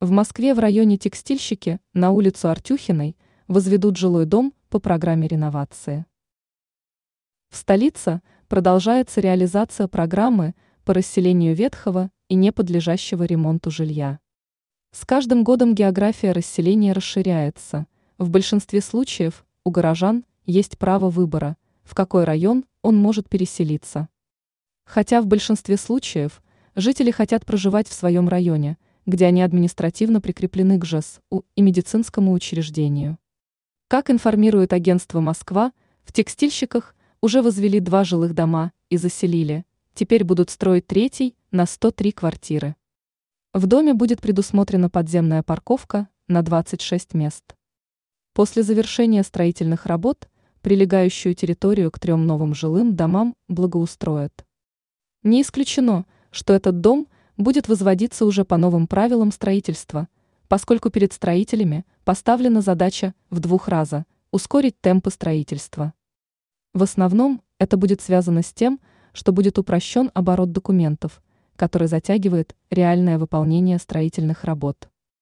[0.00, 3.16] В Москве в районе Текстильщики на улицу Артюхиной
[3.48, 6.06] возведут жилой дом по программе реновации.
[7.50, 14.20] В столице продолжается реализация программы по расселению ветхого и неподлежащего ремонту жилья.
[14.92, 17.88] С каждым годом география расселения расширяется.
[18.18, 24.08] В большинстве случаев у горожан есть право выбора, в какой район он может переселиться.
[24.84, 26.40] Хотя в большинстве случаев
[26.76, 28.78] жители хотят проживать в своем районе–
[29.08, 33.16] где они административно прикреплены к ЖЭСУ и медицинскому учреждению.
[33.88, 35.72] Как информирует агентство «Москва»,
[36.04, 42.12] в текстильщиках уже возвели два жилых дома и заселили, теперь будут строить третий на 103
[42.12, 42.76] квартиры.
[43.54, 47.56] В доме будет предусмотрена подземная парковка на 26 мест.
[48.34, 50.28] После завершения строительных работ
[50.60, 54.44] прилегающую территорию к трем новым жилым домам благоустроят.
[55.22, 60.08] Не исключено, что этот дом– будет возводиться уже по новым правилам строительства,
[60.48, 65.94] поскольку перед строителями поставлена задача в двух раза ускорить темпы строительства.
[66.74, 68.80] В основном это будет связано с тем,
[69.12, 71.22] что будет упрощен оборот документов,
[71.56, 74.90] который затягивает реальное выполнение строительных работ.